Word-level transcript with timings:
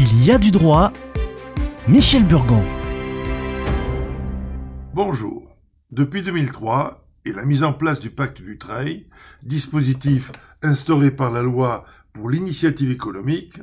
Il 0.00 0.24
y 0.24 0.30
a 0.30 0.38
du 0.38 0.52
droit. 0.52 0.92
Michel 1.88 2.24
Burgon. 2.24 2.62
Bonjour. 4.94 5.56
Depuis 5.90 6.22
2003 6.22 7.04
et 7.24 7.32
la 7.32 7.44
mise 7.44 7.64
en 7.64 7.72
place 7.72 7.98
du 7.98 8.10
pacte 8.10 8.40
du 8.40 8.58
trail, 8.58 9.08
dispositif 9.42 10.30
instauré 10.62 11.10
par 11.10 11.32
la 11.32 11.42
loi 11.42 11.84
pour 12.12 12.30
l'initiative 12.30 12.92
économique, 12.92 13.60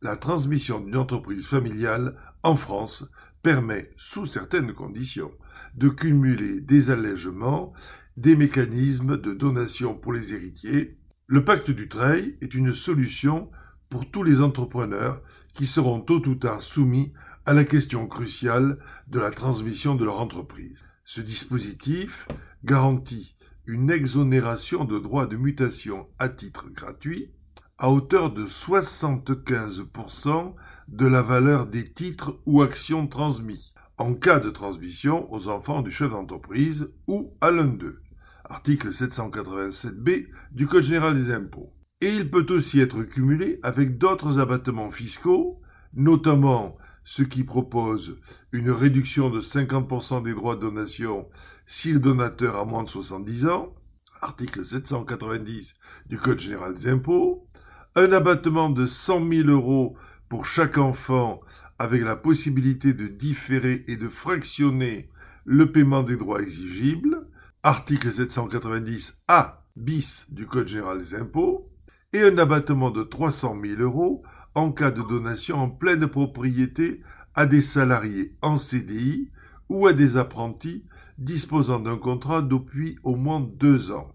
la 0.00 0.14
transmission 0.14 0.78
d'une 0.78 0.96
entreprise 0.96 1.48
familiale 1.48 2.14
en 2.44 2.54
France 2.54 3.04
permet, 3.42 3.90
sous 3.96 4.26
certaines 4.26 4.74
conditions, 4.74 5.32
de 5.74 5.88
cumuler 5.88 6.60
des 6.60 6.90
allègements, 6.90 7.72
des 8.16 8.36
mécanismes 8.36 9.20
de 9.20 9.32
donation 9.32 9.94
pour 9.94 10.12
les 10.12 10.34
héritiers. 10.34 10.96
Le 11.26 11.44
pacte 11.44 11.72
du 11.72 11.88
trail 11.88 12.36
est 12.42 12.54
une 12.54 12.72
solution 12.72 13.50
pour 13.94 14.10
tous 14.10 14.24
les 14.24 14.40
entrepreneurs 14.40 15.22
qui 15.52 15.66
seront 15.66 16.00
tôt 16.00 16.20
ou 16.26 16.34
tard 16.34 16.62
soumis 16.62 17.12
à 17.46 17.52
la 17.52 17.62
question 17.62 18.08
cruciale 18.08 18.78
de 19.06 19.20
la 19.20 19.30
transmission 19.30 19.94
de 19.94 20.04
leur 20.04 20.18
entreprise. 20.18 20.84
Ce 21.04 21.20
dispositif 21.20 22.26
garantit 22.64 23.36
une 23.68 23.92
exonération 23.92 24.84
de 24.84 24.98
droits 24.98 25.28
de 25.28 25.36
mutation 25.36 26.08
à 26.18 26.28
titre 26.28 26.70
gratuit 26.70 27.30
à 27.78 27.88
hauteur 27.88 28.32
de 28.32 28.44
75% 28.44 30.54
de 30.88 31.06
la 31.06 31.22
valeur 31.22 31.68
des 31.68 31.88
titres 31.88 32.40
ou 32.46 32.62
actions 32.62 33.06
transmis, 33.06 33.74
en 33.96 34.14
cas 34.14 34.40
de 34.40 34.50
transmission 34.50 35.32
aux 35.32 35.46
enfants 35.46 35.82
du 35.82 35.92
chef 35.92 36.10
d'entreprise 36.10 36.90
ou 37.06 37.32
à 37.40 37.52
l'un 37.52 37.66
d'eux. 37.66 38.02
Article 38.42 38.88
787b 38.88 40.26
du 40.50 40.66
Code 40.66 40.82
général 40.82 41.14
des 41.14 41.32
impôts. 41.32 41.72
Et 42.04 42.16
il 42.16 42.28
peut 42.28 42.44
aussi 42.50 42.80
être 42.80 43.02
cumulé 43.04 43.58
avec 43.62 43.96
d'autres 43.96 44.38
abattements 44.38 44.90
fiscaux, 44.90 45.62
notamment 45.94 46.76
ceux 47.02 47.24
qui 47.24 47.44
proposent 47.44 48.18
une 48.52 48.70
réduction 48.70 49.30
de 49.30 49.40
50% 49.40 50.22
des 50.22 50.34
droits 50.34 50.54
de 50.54 50.60
donation 50.60 51.26
si 51.64 51.94
le 51.94 52.00
donateur 52.00 52.56
a 52.56 52.66
moins 52.66 52.82
de 52.82 52.90
70 52.90 53.46
ans, 53.46 53.74
article 54.20 54.66
790 54.66 55.76
du 56.04 56.18
Code 56.18 56.40
général 56.40 56.74
des 56.74 56.88
impôts, 56.88 57.48
un 57.96 58.12
abattement 58.12 58.68
de 58.68 58.84
100 58.84 59.26
000 59.26 59.48
euros 59.48 59.96
pour 60.28 60.44
chaque 60.44 60.76
enfant 60.76 61.40
avec 61.78 62.02
la 62.02 62.16
possibilité 62.16 62.92
de 62.92 63.06
différer 63.06 63.82
et 63.88 63.96
de 63.96 64.10
fractionner 64.10 65.08
le 65.46 65.72
paiement 65.72 66.02
des 66.02 66.18
droits 66.18 66.42
exigibles, 66.42 67.26
article 67.62 68.12
790 68.12 69.22
A 69.26 69.64
bis 69.74 70.26
du 70.28 70.46
Code 70.46 70.68
général 70.68 70.98
des 70.98 71.14
impôts, 71.14 71.70
et 72.14 72.22
un 72.22 72.38
abattement 72.38 72.92
de 72.92 73.02
300 73.02 73.58
000 73.60 73.82
euros 73.82 74.22
en 74.54 74.70
cas 74.70 74.92
de 74.92 75.02
donation 75.02 75.58
en 75.58 75.68
pleine 75.68 76.06
propriété 76.06 77.02
à 77.34 77.44
des 77.44 77.60
salariés 77.60 78.36
en 78.40 78.56
CDI 78.56 79.30
ou 79.68 79.88
à 79.88 79.92
des 79.92 80.16
apprentis 80.16 80.84
disposant 81.18 81.80
d'un 81.80 81.96
contrat 81.96 82.40
depuis 82.40 82.98
au 83.02 83.16
moins 83.16 83.40
deux 83.40 83.90
ans. 83.90 84.12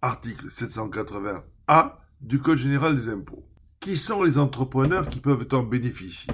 Article 0.00 0.48
780A 0.48 1.92
du 2.22 2.38
Code 2.38 2.56
général 2.58 2.96
des 2.96 3.10
impôts. 3.10 3.44
Qui 3.78 3.98
sont 3.98 4.22
les 4.22 4.38
entrepreneurs 4.38 5.08
qui 5.08 5.20
peuvent 5.20 5.46
en 5.52 5.62
bénéficier? 5.62 6.32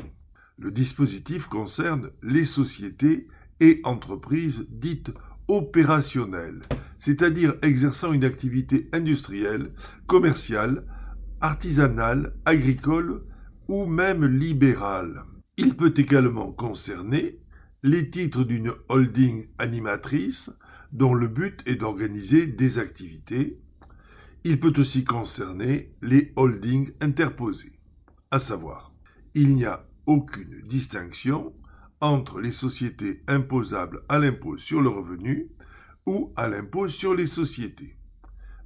Le 0.58 0.70
dispositif 0.70 1.46
concerne 1.46 2.10
les 2.22 2.44
sociétés 2.44 3.26
et 3.58 3.80
entreprises 3.82 4.64
dites 4.68 5.12
opérationnelles, 5.48 6.62
c'est-à-dire 6.98 7.54
exerçant 7.62 8.12
une 8.12 8.24
activité 8.24 8.88
industrielle, 8.92 9.72
commerciale, 10.06 10.84
artisanale, 11.40 12.34
agricole 12.44 13.24
ou 13.68 13.86
même 13.86 14.24
libérale. 14.24 15.24
Il 15.56 15.76
peut 15.76 15.94
également 15.96 16.52
concerner 16.52 17.40
les 17.82 18.08
titres 18.08 18.44
d'une 18.44 18.72
holding 18.88 19.48
animatrice 19.58 20.50
dont 20.92 21.14
le 21.14 21.28
but 21.28 21.62
est 21.66 21.76
d'organiser 21.76 22.46
des 22.46 22.78
activités, 22.78 23.60
il 24.44 24.58
peut 24.58 24.72
aussi 24.78 25.04
concerner 25.04 25.94
les 26.02 26.32
holdings 26.36 26.92
interposés, 27.00 27.78
à 28.30 28.40
savoir, 28.40 28.92
il 29.34 29.54
n'y 29.54 29.64
a 29.64 29.86
aucune 30.06 30.62
distinction 30.62 31.54
entre 32.00 32.40
les 32.40 32.52
sociétés 32.52 33.22
imposables 33.28 34.00
à 34.08 34.18
l'impôt 34.18 34.56
sur 34.56 34.80
le 34.80 34.88
revenu 34.88 35.50
ou 36.06 36.32
à 36.36 36.48
l'impôt 36.48 36.88
sur 36.88 37.14
les 37.14 37.26
sociétés. 37.26 37.96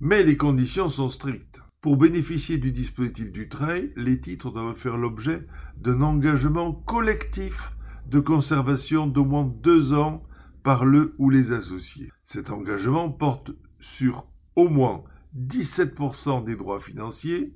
Mais 0.01 0.23
les 0.23 0.37
conditions 0.37 0.89
sont 0.89 1.09
strictes. 1.09 1.61
Pour 1.85 1.99
bénéficier 1.99 2.57
du 2.57 2.73
dispositif 2.73 3.31
du 3.31 3.51
trail, 3.51 3.93
les 3.95 4.19
titres 4.19 4.51
doivent 4.51 4.75
faire 4.75 4.97
l'objet 4.97 5.47
d'un 5.77 6.01
engagement 6.01 6.73
collectif 6.73 7.75
de 8.07 8.21
conservation 8.21 9.07
d'au 9.07 9.27
moins 9.27 9.45
deux 9.45 9.93
ans 9.93 10.23
par 10.63 10.87
le 10.87 11.15
ou 11.19 11.29
les 11.29 11.53
associés. 11.53 12.11
Cet 12.25 12.49
engagement 12.49 13.11
porte 13.11 13.51
sur 13.81 14.27
au 14.57 14.71
moins 14.71 15.05
17% 15.39 16.43
des 16.43 16.57
droits 16.57 16.81
financiers 16.81 17.55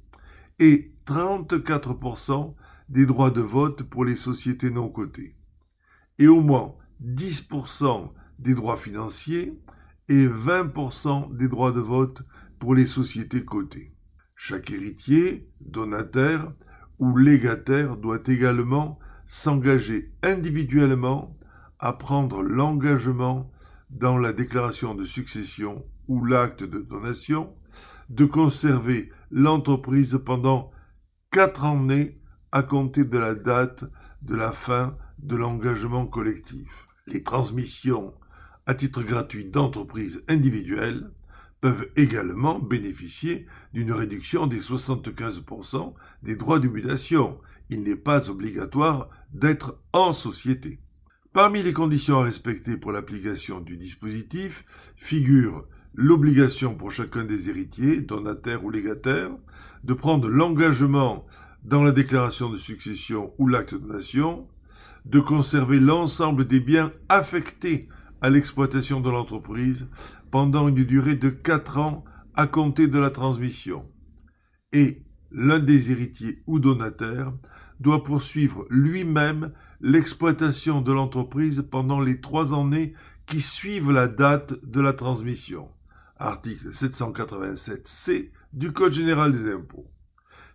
et 0.59 0.93
34% 1.07 2.55
des 2.91 3.07
droits 3.07 3.31
de 3.31 3.41
vote 3.41 3.83
pour 3.83 4.05
les 4.05 4.15
sociétés 4.15 4.71
non 4.71 4.91
cotées, 4.91 5.37
et 6.19 6.29
au 6.29 6.43
moins 6.43 6.75
10% 7.03 8.11
des 8.41 8.53
droits 8.53 8.77
financiers 8.77 9.59
et 10.11 10.27
20% 10.27 11.35
des 11.35 11.49
droits 11.49 11.73
de 11.73 11.81
vote 11.81 12.27
pour 12.59 12.75
les 12.75 12.85
sociétés 12.85 13.43
cotées. 13.43 13.95
Chaque 14.41 14.71
héritier, 14.71 15.51
donataire 15.61 16.53
ou 17.01 17.17
légataire 17.17 17.97
doit 17.97 18.23
également 18.25 19.01
s'engager 19.27 20.13
individuellement 20.23 21.37
à 21.81 21.93
prendre 21.93 22.45
l'engagement 22.45 23.51
dans 23.91 24.17
la 24.17 24.33
déclaration 24.33 24.95
de 24.95 25.05
succession 25.05 25.85
ou 26.07 26.25
l'acte 26.25 26.63
de 26.63 26.79
donation 26.79 27.53
de 28.11 28.27
conserver 28.27 29.11
l'entreprise 29.33 30.21
pendant 30.25 30.71
quatre 31.33 31.65
années 31.65 32.21
à 32.53 32.63
compter 32.63 33.05
de 33.05 33.19
la 33.19 33.35
date 33.35 33.87
de 34.23 34.37
la 34.37 34.53
fin 34.53 34.97
de 35.19 35.35
l'engagement 35.35 36.07
collectif. 36.07 36.87
Les 37.09 37.25
transmissions 37.25 38.15
à 38.67 38.75
titre 38.75 39.03
gratuit 39.03 39.47
d'entreprises 39.47 40.23
individuelles 40.29 41.11
peuvent 41.61 41.89
également 41.97 42.59
bénéficier 42.59 43.47
d'une 43.75 43.93
réduction 43.93 44.47
des 44.47 44.61
75% 44.61 45.95
des 46.23 46.37
droits 46.37 46.59
d'humiliation. 46.59 47.39
Il 47.71 47.83
n'est 47.83 47.97
pas 47.97 48.31
obligatoire 48.31 49.09
d'être 49.33 49.79
en 49.93 50.13
société. 50.13 50.79
Parmi 51.33 51.63
les 51.63 51.73
conditions 51.73 52.21
à 52.21 52.25
respecter 52.25 52.77
pour 52.77 52.93
l'application 52.93 53.61
du 53.61 53.77
dispositif 53.77 54.65
figurent 54.97 55.67
l'obligation 55.95 56.75
pour 56.75 56.93
chacun 56.93 57.25
des 57.25 57.49
héritiers, 57.49 58.01
donataires 58.01 58.65
ou 58.65 58.71
légataires, 58.71 59.33
de 59.85 59.95
prendre 59.95 60.29
l'engagement 60.29 61.27
dans 61.65 61.83
la 61.83 61.93
déclaration 61.93 62.51
de 62.51 62.57
succession 62.57 63.33
ou 63.39 63.49
l'acte 63.49 63.75
de 63.75 63.79
donation, 63.79 64.49
de 65.05 65.21
conserver 65.21 65.81
l'ensemble 65.81 66.47
des 66.47 66.61
biens 66.61 66.93
affectés 67.09 67.89
à 68.21 68.31
l'exploitation 68.31 69.01
de 69.01 69.11
l'entreprise 69.11 69.89
pendant 70.31 70.69
une 70.69 70.85
durée 70.85 71.15
de 71.15 71.29
4 71.29 71.79
ans 71.79 72.05
à 72.35 72.47
compter 72.47 72.87
de 72.89 72.99
la 72.99 73.11
transmission. 73.11 73.85
Et 74.73 75.03
l'un 75.31 75.59
des 75.59 75.91
héritiers 75.91 76.43
ou 76.47 76.59
donataires 76.59 77.33
doit 77.81 78.05
poursuivre 78.05 78.67
lui-même 78.71 79.53
l'exploitation 79.81 80.81
de 80.81 80.93
l'entreprise 80.93 81.65
pendant 81.71 82.01
les 82.01 82.21
trois 82.21 82.59
années 82.59 82.95
qui 83.27 83.41
suivent 83.41 83.93
la 83.93 84.09
date 84.09 84.55
de 84.65 84.81
la 84.81 84.93
transmission 84.93 85.69
article 86.19 86.71
787C 86.71 88.31
du 88.53 88.73
Code 88.73 88.93
général 88.93 89.33
des 89.33 89.53
impôts. 89.53 89.91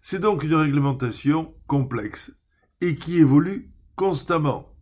C'est 0.02 0.20
donc 0.20 0.44
une 0.44 0.56
réglementation 0.56 1.54
complexe 1.68 2.36
et 2.82 2.96
qui 2.96 3.18
évolue 3.18 3.72
constamment. 3.96 4.73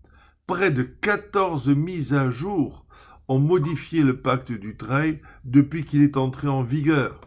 Près 0.52 0.70
de 0.70 0.84
14 0.84 1.70
mises 1.70 2.14
à 2.14 2.30
jour 2.30 2.86
ont 3.30 3.40
modifié 3.40 4.02
le 4.02 4.20
pacte 4.20 4.52
du 4.52 4.76
trail 4.76 5.22
depuis 5.46 5.86
qu'il 5.86 6.02
est 6.02 6.18
entré 6.18 6.50
en 6.50 6.62
vigueur. 6.62 7.22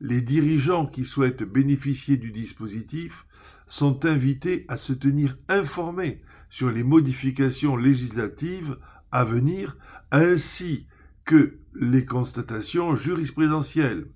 Les 0.00 0.20
dirigeants 0.20 0.84
qui 0.84 1.04
souhaitent 1.04 1.44
bénéficier 1.44 2.16
du 2.16 2.32
dispositif 2.32 3.26
sont 3.68 4.04
invités 4.04 4.64
à 4.66 4.76
se 4.76 4.92
tenir 4.92 5.36
informés 5.48 6.20
sur 6.50 6.68
les 6.68 6.82
modifications 6.82 7.76
législatives 7.76 8.76
à 9.12 9.24
venir 9.24 9.76
ainsi 10.10 10.88
que 11.24 11.58
les 11.76 12.04
constatations 12.04 12.96
jurisprudentielles. 12.96 14.08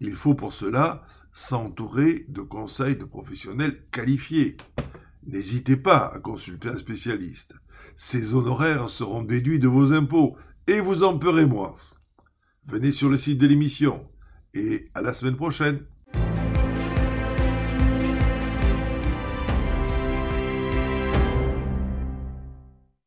Il 0.00 0.14
faut 0.14 0.34
pour 0.34 0.54
cela 0.54 1.04
s'entourer 1.34 2.24
de 2.30 2.40
conseils 2.40 2.96
de 2.96 3.04
professionnels 3.04 3.82
qualifiés. 3.92 4.56
N'hésitez 5.26 5.76
pas 5.76 6.10
à 6.14 6.18
consulter 6.20 6.70
un 6.70 6.78
spécialiste. 6.78 7.54
Ces 7.96 8.34
honoraires 8.34 8.88
seront 8.88 9.22
déduits 9.22 9.58
de 9.58 9.68
vos 9.68 9.92
impôts 9.92 10.36
et 10.66 10.80
vous 10.80 11.02
en 11.02 11.18
paierez 11.18 11.46
moins. 11.46 11.74
Venez 12.66 12.92
sur 12.92 13.08
le 13.08 13.18
site 13.18 13.38
de 13.38 13.46
l'émission 13.46 14.06
et 14.54 14.88
à 14.94 15.02
la 15.02 15.12
semaine 15.12 15.36
prochaine. 15.36 15.80